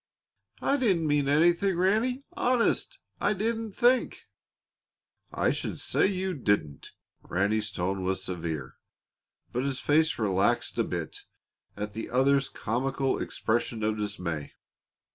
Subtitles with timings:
[0.63, 2.97] "I didn't mean anything, Ranny honest.
[3.19, 4.23] I didn't think"
[5.45, 8.77] "I should say you didn't!" Ranny's tone was severe,
[9.51, 11.25] but his face relaxed a bit
[11.77, 14.53] at the other's comical expression of dismay.